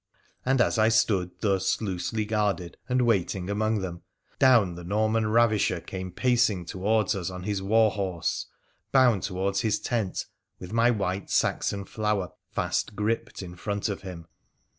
And 0.43 0.61
as 0.61 0.79
I 0.79 0.89
stood 0.89 1.29
thus 1.41 1.79
loosely 1.79 2.25
guarded 2.25 2.75
and 2.89 3.03
waiting 3.03 3.51
among 3.51 3.81
them, 3.81 4.01
down 4.39 4.73
the 4.73 4.83
Norman 4.83 5.27
ravisher 5.27 5.79
came 5.79 6.11
pacing 6.11 6.65
towards 6.65 7.13
us 7.13 7.29
on 7.29 7.43
his 7.43 7.61
war 7.61 7.91
horse, 7.91 8.47
bound 8.91 9.21
towards 9.21 9.61
his 9.61 9.79
tent, 9.79 10.25
with 10.57 10.73
my 10.73 10.89
white 10.89 11.29
Saxon 11.29 11.85
flower 11.85 12.31
fast 12.49 12.95
gripped 12.95 13.43
in 13.43 13.55
front 13.55 13.89
of 13.89 14.01
him. 14.01 14.25